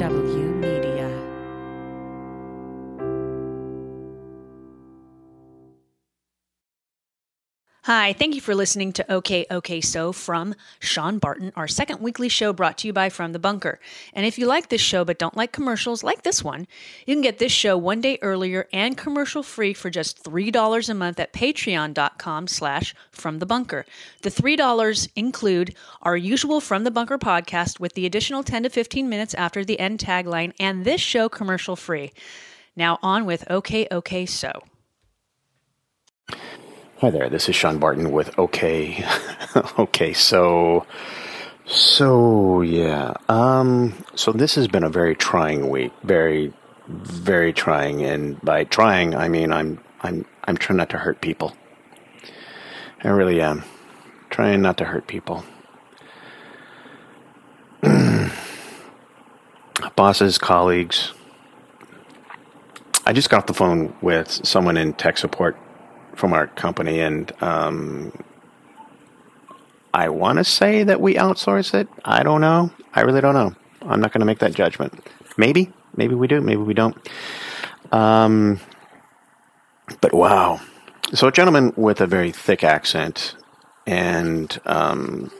[0.00, 0.79] W
[7.84, 12.28] Hi, thank you for listening to OK OK So from Sean Barton, our second weekly
[12.28, 13.80] show brought to you by From the Bunker.
[14.12, 16.66] And if you like this show but don't like commercials like this one,
[17.06, 20.94] you can get this show one day earlier and commercial free for just $3 a
[20.94, 23.86] month at patreon.com slash from the bunker.
[24.20, 29.08] The $3 include our usual From the Bunker podcast with the additional 10 to 15
[29.08, 32.12] minutes after the end tagline and this show commercial free.
[32.76, 34.69] Now on with OK OK So.
[37.00, 39.02] Hi there, this is Sean Barton with OK.
[39.78, 40.84] okay, so
[41.64, 43.14] so yeah.
[43.26, 45.94] Um so this has been a very trying week.
[46.02, 46.52] Very
[46.86, 51.56] very trying and by trying I mean I'm I'm I'm trying not to hurt people.
[53.02, 53.64] I really am.
[54.28, 55.42] Trying not to hurt people.
[59.96, 61.14] Bosses, colleagues.
[63.06, 65.56] I just got off the phone with someone in tech support
[66.14, 68.12] from our company, and um,
[69.92, 71.88] I want to say that we outsource it.
[72.04, 72.70] I don't know.
[72.94, 73.54] I really don't know.
[73.82, 75.06] I'm not going to make that judgment.
[75.36, 76.40] Maybe, maybe we do.
[76.40, 76.96] Maybe we don't.
[77.92, 78.60] Um,
[80.00, 80.60] but wow.
[81.14, 83.34] So a gentleman with a very thick accent
[83.86, 85.32] and um,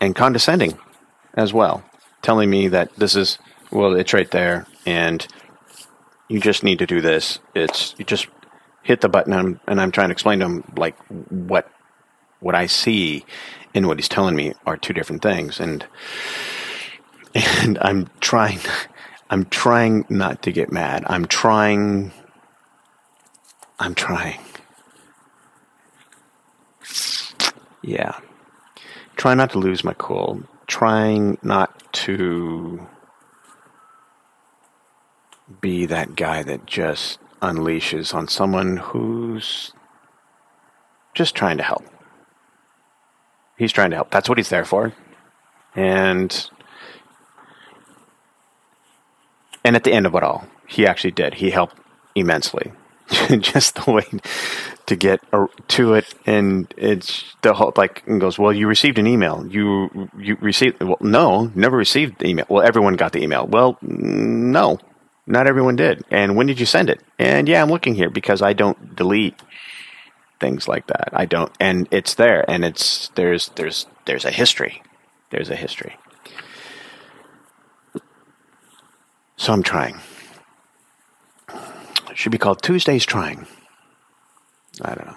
[0.00, 0.78] and condescending
[1.34, 1.84] as well,
[2.22, 3.38] telling me that this is
[3.70, 5.26] well, it's right there, and
[6.28, 7.38] you just need to do this.
[7.54, 8.28] It's you just
[8.90, 10.96] hit the button and I'm, and I'm trying to explain to him like
[11.28, 11.70] what
[12.40, 13.24] what I see
[13.72, 15.86] and what he's telling me are two different things and
[17.34, 18.58] and I'm trying
[19.30, 21.04] I'm trying not to get mad.
[21.06, 22.10] I'm trying
[23.78, 24.40] I'm trying.
[27.82, 28.18] Yeah.
[29.16, 30.42] Trying not to lose my cool.
[30.66, 32.88] Trying not to
[35.60, 39.72] be that guy that just unleashes on someone who's
[41.14, 41.84] just trying to help.
[43.56, 44.10] He's trying to help.
[44.10, 44.92] That's what he's there for.
[45.74, 46.50] And
[49.64, 51.34] and at the end of it all, he actually did.
[51.34, 51.76] He helped
[52.14, 52.72] immensely.
[53.40, 54.06] just the way
[54.86, 55.20] to get
[55.68, 60.08] to it and it's the whole like and goes well you received an email you
[60.16, 64.78] you received well no never received the email well everyone got the email well no
[65.30, 66.04] not everyone did.
[66.10, 67.00] And when did you send it?
[67.18, 69.40] And yeah, I'm looking here because I don't delete
[70.40, 71.10] things like that.
[71.12, 74.82] I don't, and it's there, and it's there's there's there's a history.
[75.30, 75.96] There's a history.
[79.36, 80.00] So I'm trying.
[82.10, 83.46] It should be called Tuesdays Trying.
[84.82, 85.16] I don't know.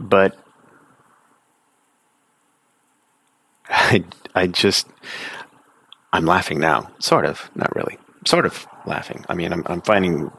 [0.00, 0.34] But
[3.68, 4.04] I,
[4.34, 4.88] I just,
[6.12, 6.90] I'm laughing now.
[6.98, 9.24] Sort of, not really sort of laughing.
[9.28, 10.30] I mean, I'm, I'm finding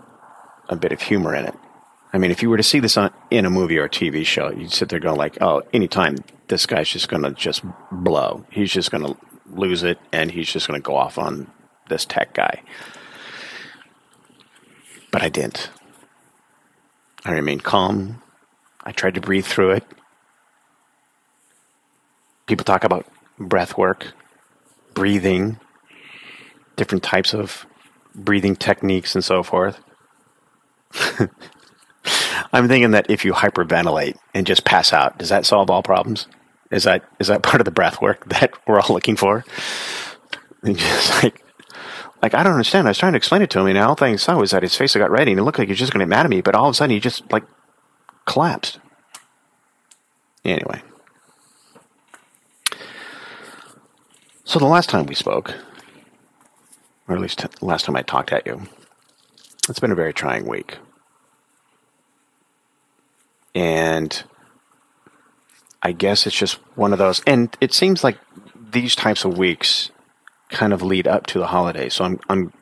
[0.70, 1.56] a bit of humor in it.
[2.14, 4.26] I mean, if you were to see this on, in a movie or a TV
[4.26, 8.46] show, you'd sit there going like, "Oh, anytime this guy's just going to just blow.
[8.52, 9.18] He's just going to
[9.50, 11.50] lose it, and he's just going to go off on
[11.90, 12.64] this tech guy."
[15.12, 15.70] But I didn't.
[17.24, 18.22] I remained calm.
[18.84, 19.84] I tried to breathe through it.
[22.48, 23.06] People talk about
[23.38, 24.14] breath work,
[24.94, 25.60] breathing,
[26.76, 27.66] different types of
[28.16, 29.80] breathing techniques and so forth.
[32.54, 36.28] I'm thinking that if you hyperventilate and just pass out, does that solve all problems?
[36.70, 39.46] Is that is that part of the breath work that we're all looking for?
[40.64, 41.44] And just like
[42.22, 42.88] like I don't understand.
[42.88, 44.64] I was trying to explain it to him, and all thing I saw was that
[44.64, 46.26] his face got red, and it looked like he was just going to get mad
[46.26, 46.42] at me.
[46.42, 47.44] But all of a sudden, he just like
[48.26, 48.80] collapsed.
[50.44, 50.82] Anyway,
[54.44, 55.54] so the last time we spoke,
[57.12, 58.62] or at least last time I talked at you.
[59.70, 60.78] It's been a very trying week.
[63.54, 64.24] And
[65.82, 67.22] I guess it's just one of those.
[67.28, 68.18] And it seems like
[68.72, 69.92] these types of weeks
[70.50, 71.96] kind of lead up to the holidays.
[71.96, 72.54] So I'm, I'm,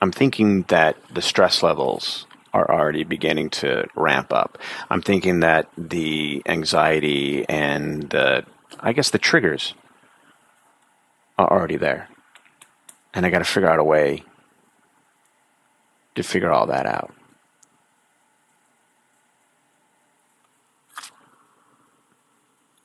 [0.00, 4.58] I'm thinking that the stress levels are already beginning to ramp up.
[4.90, 8.44] I'm thinking that the anxiety and the,
[8.80, 9.74] I guess the triggers
[11.38, 12.08] are already there
[13.14, 14.24] and I got to figure out a way
[16.14, 17.14] to figure all that out.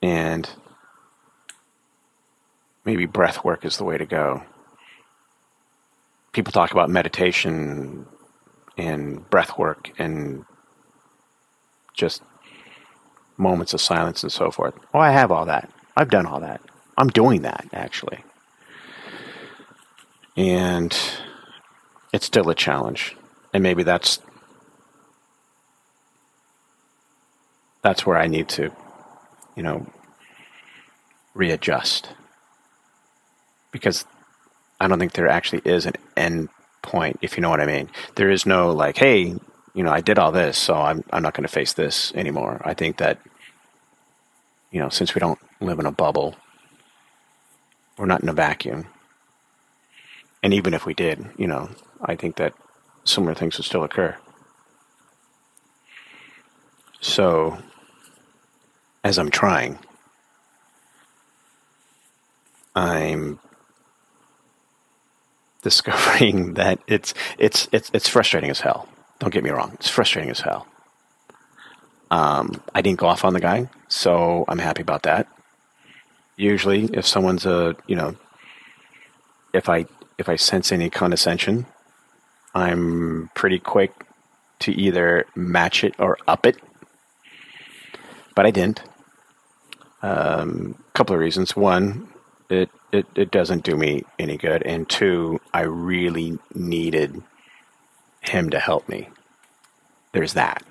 [0.02, 0.48] And
[2.84, 4.42] maybe breath work is the way to go.
[6.32, 8.06] People talk about meditation
[8.76, 10.44] and breath work and
[11.94, 12.22] just
[13.36, 14.74] moments of silence and so forth.
[14.94, 15.70] Oh, I have all that.
[15.96, 16.60] I've done all that.
[16.96, 18.22] I'm doing that, actually.
[20.38, 20.96] And
[22.12, 23.16] it's still a challenge.
[23.52, 24.20] And maybe that's
[27.82, 28.70] that's where I need to,
[29.56, 29.84] you know,
[31.34, 32.10] readjust.
[33.72, 34.04] Because
[34.78, 36.50] I don't think there actually is an end
[36.82, 37.90] point, if you know what I mean.
[38.14, 39.34] There is no like, hey,
[39.74, 42.62] you know, I did all this, so I'm I'm not going to face this anymore.
[42.64, 43.18] I think that,
[44.70, 46.36] you know, since we don't live in a bubble,
[47.96, 48.86] we're not in a vacuum.
[50.42, 51.70] And even if we did, you know,
[52.00, 52.54] I think that
[53.04, 54.16] similar things would still occur.
[57.00, 57.58] So,
[59.04, 59.78] as I'm trying,
[62.74, 63.38] I'm
[65.62, 68.88] discovering that it's it's it's it's frustrating as hell.
[69.18, 70.66] Don't get me wrong; it's frustrating as hell.
[72.10, 75.28] Um, I didn't go off on the guy, so I'm happy about that.
[76.36, 78.16] Usually, if someone's a you know,
[79.52, 79.86] if I
[80.18, 81.66] if I sense any condescension,
[82.54, 83.92] I'm pretty quick
[84.60, 86.56] to either match it or up it.
[88.34, 88.82] But I didn't.
[90.02, 91.56] A um, couple of reasons.
[91.56, 92.08] One,
[92.50, 94.62] it, it, it doesn't do me any good.
[94.64, 97.22] And two, I really needed
[98.20, 99.08] him to help me.
[100.12, 100.64] There's that.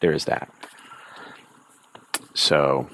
[0.00, 0.50] There's that.
[2.34, 2.88] So,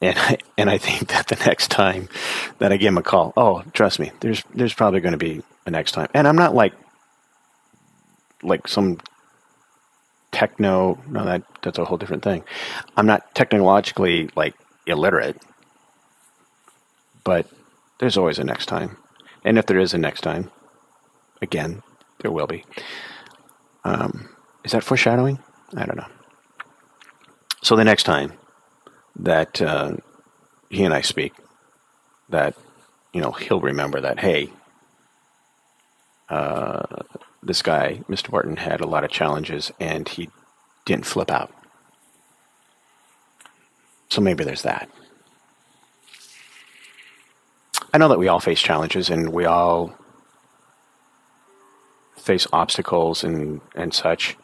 [0.00, 2.08] and I, and I think that the next time
[2.58, 5.42] that I give him a call, oh, trust me, there's there's probably going to be
[5.66, 6.08] a next time.
[6.14, 6.74] And I'm not like
[8.42, 8.98] like some
[10.32, 10.98] techno.
[11.08, 12.44] No, that that's a whole different thing.
[12.96, 14.54] I'm not technologically like
[14.86, 15.36] illiterate
[17.28, 17.46] but
[17.98, 18.96] there's always a next time.
[19.44, 20.50] And if there is a next time,
[21.42, 21.82] again,
[22.20, 22.64] there will be.
[23.84, 24.30] Um,
[24.64, 25.38] is that foreshadowing?
[25.76, 26.06] I don't know.
[27.62, 28.32] So the next time
[29.18, 29.96] that uh,
[30.70, 31.34] he and I speak,
[32.28, 32.54] that
[33.12, 34.20] you know he'll remember that.
[34.20, 34.50] Hey,
[36.28, 36.84] uh,
[37.42, 38.30] this guy, Mr.
[38.30, 40.30] Barton, had a lot of challenges, and he
[40.84, 41.52] didn't flip out.
[44.10, 44.88] So maybe there's that.
[47.92, 49.94] I know that we all face challenges and we all
[52.16, 54.36] face obstacles and, and such.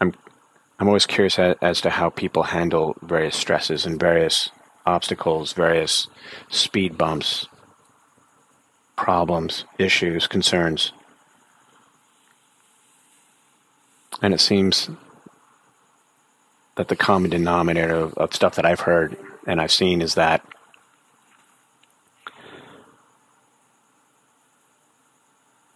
[0.00, 0.14] I'm
[0.78, 4.50] I'm always curious as, to how people handle various stresses and various
[4.84, 6.06] obstacles, various
[6.48, 7.48] speed bumps,
[8.94, 10.92] problems, issues, concerns.
[14.20, 14.90] And it seems
[16.76, 20.44] that the common denominator of, of stuff that I've heard and I've seen is that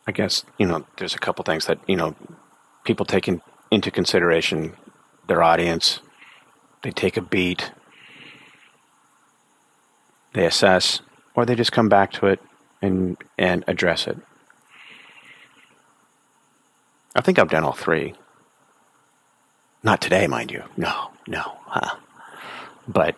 [0.07, 2.17] I guess you know there's a couple things that you know
[2.85, 4.75] people take in, into consideration
[5.31, 6.01] their audience.
[6.83, 7.71] They take a beat,
[10.33, 11.03] they assess,
[11.37, 12.41] or they just come back to it
[12.83, 14.19] and and address it.
[17.15, 18.15] I think I've done all three.
[19.85, 20.65] Not today, mind you.
[20.77, 21.43] No, no.
[21.67, 21.97] Huh.
[22.89, 23.15] But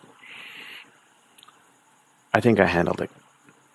[2.31, 3.09] I think I handled it.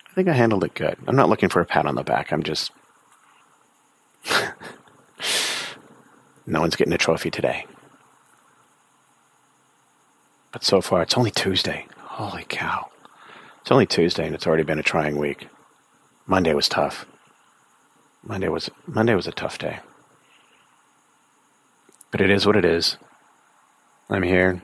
[0.09, 0.97] I think I handled it good.
[1.07, 2.31] I'm not looking for a pat on the back.
[2.31, 2.71] I'm just.
[6.45, 7.65] no one's getting a trophy today.
[10.51, 11.85] But so far, it's only Tuesday.
[11.97, 12.89] Holy cow.
[13.61, 15.47] It's only Tuesday and it's already been a trying week.
[16.25, 17.05] Monday was tough.
[18.23, 19.79] Monday was Monday was a tough day.
[22.11, 22.97] But it is what it is.
[24.09, 24.63] I'm here.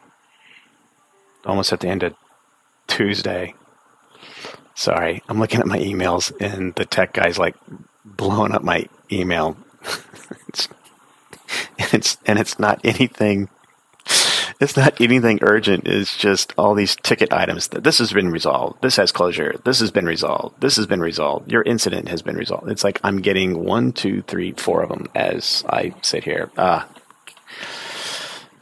[1.46, 2.16] Almost at the end of
[2.88, 3.54] Tuesday.
[4.74, 7.56] Sorry, I'm looking at my emails and the tech guy's like
[8.04, 9.56] blowing up my email.
[10.48, 10.68] it's,
[11.78, 13.50] and it's and it's not anything
[14.60, 15.88] it's not anything urgent.
[15.88, 17.68] It's just all these ticket items.
[17.70, 18.82] That this has been resolved.
[18.82, 19.60] This has closure.
[19.66, 20.62] This has been resolved.
[20.62, 21.52] This has been resolved.
[21.52, 22.70] Your incident has been resolved.
[22.70, 26.52] It's like I'm getting one, two, three, four of them as I sit here.
[26.58, 26.86] Uh,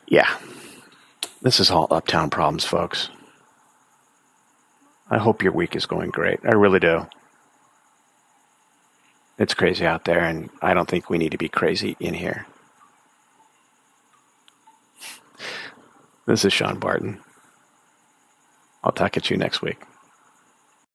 [0.07, 0.37] yeah,
[1.41, 3.09] this is all uptown problems, folks.
[5.09, 6.39] I hope your week is going great.
[6.43, 7.07] I really do.
[9.37, 12.47] It's crazy out there, and I don't think we need to be crazy in here.
[16.25, 17.19] This is Sean Barton.
[18.83, 19.81] I'll talk at you next week.